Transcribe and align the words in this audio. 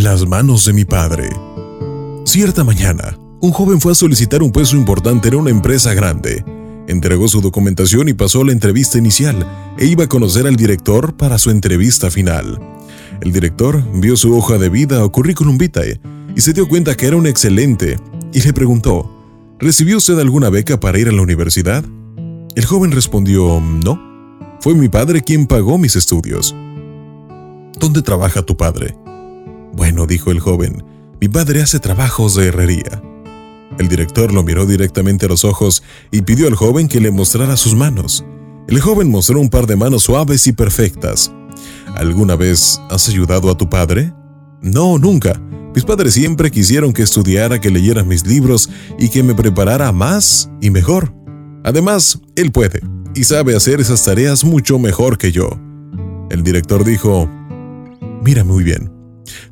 Las 0.00 0.26
manos 0.26 0.64
de 0.64 0.72
mi 0.72 0.86
padre. 0.86 1.28
Cierta 2.24 2.64
mañana, 2.64 3.18
un 3.42 3.52
joven 3.52 3.82
fue 3.82 3.92
a 3.92 3.94
solicitar 3.94 4.42
un 4.42 4.50
puesto 4.50 4.74
importante 4.74 5.28
en 5.28 5.34
una 5.34 5.50
empresa 5.50 5.92
grande. 5.92 6.42
Entregó 6.88 7.28
su 7.28 7.42
documentación 7.42 8.08
y 8.08 8.14
pasó 8.14 8.42
la 8.42 8.52
entrevista 8.52 8.96
inicial 8.96 9.46
e 9.76 9.84
iba 9.84 10.04
a 10.04 10.08
conocer 10.08 10.46
al 10.46 10.56
director 10.56 11.18
para 11.18 11.36
su 11.36 11.50
entrevista 11.50 12.10
final. 12.10 12.58
El 13.20 13.30
director 13.30 13.84
vio 13.92 14.16
su 14.16 14.34
hoja 14.34 14.56
de 14.56 14.70
vida 14.70 15.04
o 15.04 15.12
currículum 15.12 15.58
vitae 15.58 16.00
y 16.34 16.40
se 16.40 16.54
dio 16.54 16.66
cuenta 16.66 16.96
que 16.96 17.06
era 17.06 17.16
un 17.16 17.26
excelente 17.26 17.98
y 18.32 18.40
le 18.40 18.54
preguntó, 18.54 19.54
¿recibió 19.58 19.98
usted 19.98 20.18
alguna 20.18 20.48
beca 20.48 20.80
para 20.80 20.98
ir 20.98 21.10
a 21.10 21.12
la 21.12 21.20
universidad? 21.20 21.84
El 22.54 22.64
joven 22.64 22.92
respondió, 22.92 23.60
no, 23.60 24.00
fue 24.60 24.74
mi 24.74 24.88
padre 24.88 25.20
quien 25.20 25.46
pagó 25.46 25.76
mis 25.76 25.94
estudios. 25.94 26.56
¿Dónde 27.78 28.00
trabaja 28.00 28.40
tu 28.40 28.56
padre? 28.56 28.96
Bueno, 29.72 30.06
dijo 30.06 30.30
el 30.30 30.40
joven, 30.40 30.84
mi 31.20 31.28
padre 31.28 31.62
hace 31.62 31.80
trabajos 31.80 32.34
de 32.34 32.48
herrería. 32.48 33.02
El 33.78 33.88
director 33.88 34.32
lo 34.32 34.42
miró 34.42 34.66
directamente 34.66 35.26
a 35.26 35.28
los 35.28 35.44
ojos 35.44 35.82
y 36.10 36.22
pidió 36.22 36.48
al 36.48 36.54
joven 36.54 36.88
que 36.88 37.00
le 37.00 37.10
mostrara 37.10 37.56
sus 37.56 37.74
manos. 37.74 38.24
El 38.68 38.80
joven 38.80 39.10
mostró 39.10 39.40
un 39.40 39.48
par 39.48 39.66
de 39.66 39.76
manos 39.76 40.04
suaves 40.04 40.46
y 40.46 40.52
perfectas. 40.52 41.32
¿Alguna 41.94 42.36
vez 42.36 42.80
has 42.90 43.08
ayudado 43.08 43.50
a 43.50 43.56
tu 43.56 43.68
padre? 43.68 44.12
No, 44.62 44.98
nunca. 44.98 45.40
Mis 45.74 45.84
padres 45.84 46.14
siempre 46.14 46.50
quisieron 46.50 46.92
que 46.92 47.02
estudiara, 47.02 47.60
que 47.60 47.70
leyera 47.70 48.02
mis 48.02 48.26
libros 48.26 48.68
y 48.98 49.08
que 49.08 49.22
me 49.22 49.34
preparara 49.34 49.92
más 49.92 50.50
y 50.60 50.70
mejor. 50.70 51.14
Además, 51.64 52.20
él 52.36 52.50
puede 52.52 52.80
y 53.14 53.24
sabe 53.24 53.56
hacer 53.56 53.80
esas 53.80 54.04
tareas 54.04 54.44
mucho 54.44 54.78
mejor 54.78 55.18
que 55.18 55.32
yo. 55.32 55.50
El 56.30 56.42
director 56.42 56.84
dijo, 56.84 57.28
Mira 58.22 58.44
muy 58.44 58.64
bien, 58.64 58.92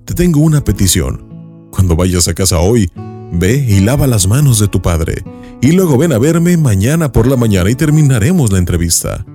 te 0.08 0.14
tengo 0.14 0.40
una 0.40 0.64
petición. 0.64 1.68
Cuando 1.70 1.94
vayas 1.94 2.28
a 2.28 2.34
casa 2.34 2.60
hoy, 2.60 2.90
ve 3.30 3.62
y 3.68 3.80
lava 3.80 4.06
las 4.06 4.26
manos 4.26 4.58
de 4.58 4.66
tu 4.66 4.80
padre, 4.80 5.22
y 5.60 5.72
luego 5.72 5.98
ven 5.98 6.14
a 6.14 6.18
verme 6.18 6.56
mañana 6.56 7.12
por 7.12 7.26
la 7.26 7.36
mañana 7.36 7.68
y 7.68 7.74
terminaremos 7.74 8.50
la 8.50 8.56
entrevista. 8.56 9.26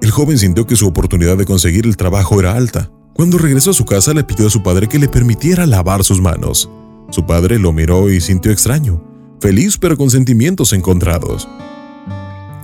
El 0.00 0.12
joven 0.12 0.38
sintió 0.38 0.68
que 0.68 0.76
su 0.76 0.86
oportunidad 0.86 1.36
de 1.36 1.44
conseguir 1.44 1.84
el 1.84 1.96
trabajo 1.96 2.38
era 2.38 2.52
alta. 2.52 2.92
Cuando 3.12 3.38
regresó 3.38 3.70
a 3.70 3.74
su 3.74 3.84
casa 3.84 4.14
le 4.14 4.22
pidió 4.22 4.46
a 4.46 4.50
su 4.50 4.62
padre 4.62 4.88
que 4.88 5.00
le 5.00 5.08
permitiera 5.08 5.66
lavar 5.66 6.04
sus 6.04 6.20
manos. 6.20 6.70
Su 7.10 7.26
padre 7.26 7.58
lo 7.58 7.72
miró 7.72 8.08
y 8.08 8.20
sintió 8.20 8.52
extraño, 8.52 9.02
feliz 9.40 9.78
pero 9.78 9.96
con 9.96 10.10
sentimientos 10.10 10.72
encontrados. 10.72 11.48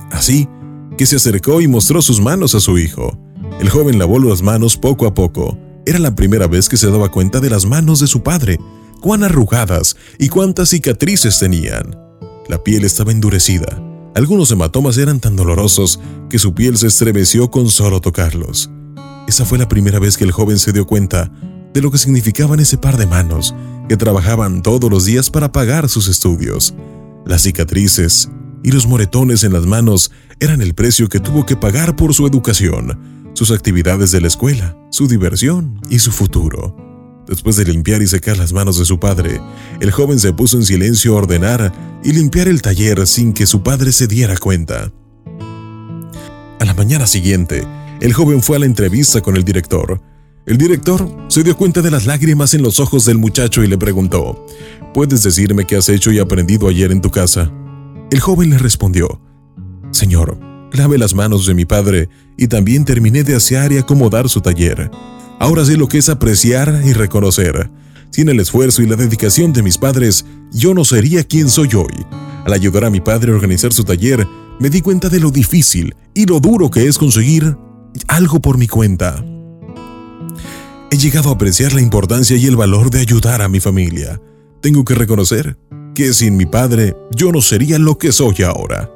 Así 0.09 0.47
que 0.97 1.05
se 1.05 1.17
acercó 1.17 1.59
y 1.59 1.67
mostró 1.67 2.01
sus 2.01 2.21
manos 2.21 2.55
a 2.55 2.61
su 2.61 2.77
hijo. 2.77 3.19
El 3.59 3.69
joven 3.69 3.99
lavó 3.99 4.19
las 4.19 4.41
manos 4.41 4.77
poco 4.77 5.05
a 5.05 5.13
poco. 5.13 5.57
Era 5.89 5.97
la 5.97 6.13
primera 6.13 6.45
vez 6.45 6.69
que 6.69 6.77
se 6.77 6.91
daba 6.91 7.09
cuenta 7.09 7.39
de 7.39 7.49
las 7.49 7.65
manos 7.65 7.99
de 7.99 8.05
su 8.05 8.21
padre, 8.21 8.59
cuán 9.01 9.23
arrugadas 9.23 9.95
y 10.19 10.29
cuántas 10.29 10.69
cicatrices 10.69 11.39
tenían. 11.39 11.97
La 12.47 12.63
piel 12.63 12.83
estaba 12.83 13.11
endurecida. 13.11 13.81
Algunos 14.13 14.51
hematomas 14.51 14.99
eran 14.99 15.19
tan 15.19 15.35
dolorosos 15.35 15.99
que 16.29 16.37
su 16.37 16.53
piel 16.53 16.77
se 16.77 16.85
estremeció 16.85 17.49
con 17.49 17.71
solo 17.71 18.01
tocarlos. 18.01 18.69
Esa 19.27 19.45
fue 19.45 19.57
la 19.57 19.67
primera 19.67 19.97
vez 19.97 20.15
que 20.15 20.25
el 20.25 20.31
joven 20.31 20.59
se 20.59 20.73
dio 20.73 20.85
cuenta 20.85 21.31
de 21.73 21.81
lo 21.81 21.89
que 21.89 21.97
significaban 21.97 22.59
ese 22.59 22.77
par 22.77 22.95
de 22.95 23.07
manos 23.07 23.55
que 23.87 23.97
trabajaban 23.97 24.61
todos 24.61 24.91
los 24.91 25.05
días 25.05 25.31
para 25.31 25.51
pagar 25.51 25.89
sus 25.89 26.07
estudios. 26.07 26.75
Las 27.25 27.41
cicatrices 27.41 28.29
y 28.63 28.71
los 28.71 28.85
moretones 28.85 29.43
en 29.43 29.53
las 29.53 29.65
manos 29.65 30.11
eran 30.39 30.61
el 30.61 30.75
precio 30.75 31.09
que 31.09 31.19
tuvo 31.19 31.47
que 31.47 31.55
pagar 31.55 31.95
por 31.95 32.13
su 32.13 32.27
educación, 32.27 33.18
sus 33.39 33.51
actividades 33.51 34.11
de 34.11 34.19
la 34.19 34.27
escuela, 34.27 34.75
su 34.91 35.07
diversión 35.07 35.79
y 35.89 35.99
su 35.99 36.11
futuro. 36.11 36.75
Después 37.25 37.55
de 37.55 37.63
limpiar 37.63 38.01
y 38.01 38.07
secar 38.07 38.37
las 38.37 38.51
manos 38.51 38.77
de 38.77 38.83
su 38.83 38.99
padre, 38.99 39.39
el 39.79 39.91
joven 39.91 40.19
se 40.19 40.33
puso 40.33 40.57
en 40.57 40.65
silencio 40.65 41.13
a 41.13 41.19
ordenar 41.19 42.01
y 42.03 42.11
limpiar 42.11 42.49
el 42.49 42.61
taller 42.61 43.07
sin 43.07 43.31
que 43.31 43.47
su 43.47 43.63
padre 43.63 43.93
se 43.93 44.07
diera 44.07 44.35
cuenta. 44.35 44.91
A 46.59 46.65
la 46.65 46.73
mañana 46.73 47.07
siguiente, 47.07 47.65
el 48.01 48.11
joven 48.11 48.43
fue 48.43 48.57
a 48.57 48.59
la 48.59 48.65
entrevista 48.65 49.21
con 49.21 49.37
el 49.37 49.45
director. 49.45 50.01
El 50.45 50.57
director 50.57 51.09
se 51.29 51.41
dio 51.41 51.55
cuenta 51.55 51.81
de 51.81 51.91
las 51.91 52.05
lágrimas 52.05 52.53
en 52.55 52.61
los 52.61 52.81
ojos 52.81 53.05
del 53.05 53.19
muchacho 53.19 53.63
y 53.63 53.67
le 53.67 53.77
preguntó, 53.77 54.45
¿Puedes 54.93 55.23
decirme 55.23 55.63
qué 55.63 55.77
has 55.77 55.87
hecho 55.87 56.11
y 56.11 56.19
aprendido 56.19 56.67
ayer 56.67 56.91
en 56.91 56.99
tu 56.99 57.09
casa? 57.09 57.49
El 58.11 58.19
joven 58.19 58.49
le 58.49 58.57
respondió, 58.57 59.21
Señor, 59.91 60.48
lave 60.73 60.97
las 60.97 61.13
manos 61.13 61.45
de 61.45 61.53
mi 61.53 61.65
padre 61.65 62.09
y 62.37 62.47
también 62.47 62.85
terminé 62.85 63.23
de 63.23 63.35
asear 63.35 63.71
y 63.71 63.77
acomodar 63.77 64.29
su 64.29 64.41
taller. 64.41 64.91
Ahora 65.39 65.65
sé 65.65 65.77
lo 65.77 65.87
que 65.87 65.97
es 65.97 66.09
apreciar 66.09 66.81
y 66.85 66.93
reconocer. 66.93 67.69
Sin 68.11 68.29
el 68.29 68.39
esfuerzo 68.39 68.81
y 68.81 68.87
la 68.87 68.95
dedicación 68.95 69.53
de 69.53 69.63
mis 69.63 69.77
padres, 69.77 70.25
yo 70.51 70.73
no 70.73 70.83
sería 70.83 71.23
quien 71.23 71.49
soy 71.49 71.69
hoy. 71.75 72.05
Al 72.45 72.53
ayudar 72.53 72.85
a 72.85 72.89
mi 72.89 73.01
padre 73.01 73.31
a 73.31 73.35
organizar 73.35 73.71
su 73.71 73.83
taller, 73.83 74.27
me 74.59 74.69
di 74.69 74.81
cuenta 74.81 75.09
de 75.09 75.19
lo 75.19 75.31
difícil 75.31 75.95
y 76.13 76.25
lo 76.25 76.39
duro 76.39 76.69
que 76.69 76.87
es 76.87 76.97
conseguir 76.97 77.55
algo 78.07 78.41
por 78.41 78.57
mi 78.57 78.67
cuenta. 78.67 79.23
He 80.91 80.97
llegado 80.97 81.29
a 81.29 81.33
apreciar 81.33 81.73
la 81.73 81.81
importancia 81.81 82.35
y 82.35 82.45
el 82.47 82.55
valor 82.55 82.89
de 82.89 82.99
ayudar 82.99 83.41
a 83.41 83.49
mi 83.49 83.59
familia. 83.59 84.19
Tengo 84.61 84.83
que 84.83 84.95
reconocer 84.95 85.57
que 85.93 86.13
sin 86.13 86.35
mi 86.35 86.45
padre 86.45 86.95
yo 87.15 87.31
no 87.31 87.41
sería 87.41 87.77
lo 87.77 87.97
que 87.97 88.11
soy 88.11 88.41
ahora. 88.43 88.89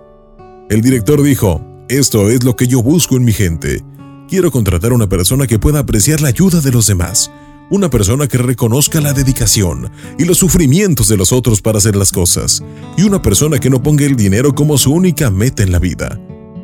El 0.70 0.82
director 0.82 1.22
dijo, 1.22 1.62
esto 1.90 2.30
es 2.30 2.44
lo 2.44 2.56
que 2.56 2.68
yo 2.68 2.82
busco 2.82 3.18
en 3.18 3.26
mi 3.26 3.34
gente. 3.34 3.84
Quiero 4.30 4.50
contratar 4.50 4.92
a 4.92 4.96
una 4.96 5.10
persona 5.10 5.46
que 5.46 5.60
pueda 5.60 5.80
apreciar 5.80 6.22
la 6.22 6.30
ayuda 6.30 6.62
de 6.62 6.72
los 6.72 6.88
demás, 6.88 7.32
una 7.70 7.90
persona 7.90 8.28
que 8.28 8.38
reconozca 8.38 9.02
la 9.02 9.14
dedicación 9.14 9.92
y 10.18 10.24
los 10.24 10.38
sufrimientos 10.38 11.10
de 11.10 11.18
los 11.18 11.34
otros 11.34 11.62
para 11.62 11.80
hacer 11.80 11.96
las 11.98 12.12
cosas, 12.12 12.64
y 12.98 13.04
una 13.04 13.22
persona 13.22 13.60
que 13.60 13.70
no 13.70 13.84
ponga 13.84 14.06
el 14.06 14.16
dinero 14.16 14.56
como 14.56 14.78
su 14.78 14.94
única 14.94 15.30
meta 15.30 15.64
en 15.64 15.72
la 15.72 15.80
vida. 15.80 16.20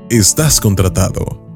Estás 0.09 0.61
contratado. 0.61 1.48